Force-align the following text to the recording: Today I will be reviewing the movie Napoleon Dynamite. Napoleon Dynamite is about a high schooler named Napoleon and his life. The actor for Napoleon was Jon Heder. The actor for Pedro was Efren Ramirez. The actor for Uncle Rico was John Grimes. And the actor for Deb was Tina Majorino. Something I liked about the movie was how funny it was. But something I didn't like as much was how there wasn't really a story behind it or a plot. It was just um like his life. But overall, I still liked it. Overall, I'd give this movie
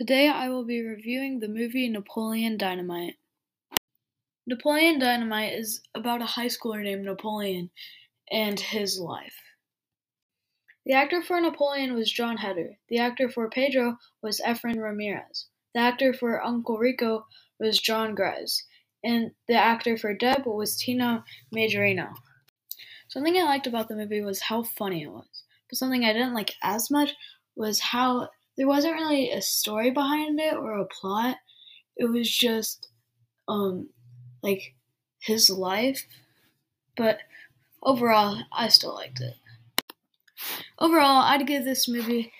Today 0.00 0.30
I 0.30 0.48
will 0.48 0.64
be 0.64 0.80
reviewing 0.80 1.40
the 1.40 1.48
movie 1.48 1.86
Napoleon 1.86 2.56
Dynamite. 2.56 3.16
Napoleon 4.46 4.98
Dynamite 4.98 5.52
is 5.52 5.82
about 5.94 6.22
a 6.22 6.24
high 6.24 6.46
schooler 6.46 6.82
named 6.82 7.04
Napoleon 7.04 7.68
and 8.32 8.58
his 8.58 8.98
life. 8.98 9.36
The 10.86 10.94
actor 10.94 11.20
for 11.20 11.38
Napoleon 11.38 11.92
was 11.92 12.10
Jon 12.10 12.38
Heder. 12.38 12.78
The 12.88 12.96
actor 12.96 13.28
for 13.28 13.50
Pedro 13.50 13.98
was 14.22 14.40
Efren 14.40 14.82
Ramirez. 14.82 15.48
The 15.74 15.80
actor 15.80 16.14
for 16.14 16.42
Uncle 16.42 16.78
Rico 16.78 17.26
was 17.58 17.78
John 17.78 18.14
Grimes. 18.14 18.64
And 19.04 19.32
the 19.48 19.56
actor 19.56 19.98
for 19.98 20.14
Deb 20.14 20.46
was 20.46 20.78
Tina 20.78 21.26
Majorino. 21.54 22.08
Something 23.08 23.36
I 23.36 23.42
liked 23.42 23.66
about 23.66 23.88
the 23.88 23.96
movie 23.96 24.22
was 24.22 24.40
how 24.40 24.62
funny 24.62 25.02
it 25.02 25.12
was. 25.12 25.44
But 25.68 25.76
something 25.76 26.06
I 26.06 26.14
didn't 26.14 26.32
like 26.32 26.54
as 26.62 26.90
much 26.90 27.12
was 27.54 27.80
how 27.80 28.30
there 28.56 28.68
wasn't 28.68 28.94
really 28.94 29.30
a 29.30 29.42
story 29.42 29.90
behind 29.90 30.38
it 30.40 30.54
or 30.54 30.78
a 30.78 30.86
plot. 30.86 31.36
It 31.96 32.06
was 32.06 32.30
just 32.30 32.88
um 33.48 33.90
like 34.42 34.74
his 35.20 35.50
life. 35.50 36.06
But 36.96 37.20
overall, 37.82 38.42
I 38.52 38.68
still 38.68 38.94
liked 38.94 39.20
it. 39.20 39.34
Overall, 40.78 41.22
I'd 41.22 41.46
give 41.46 41.64
this 41.64 41.88
movie 41.88 42.32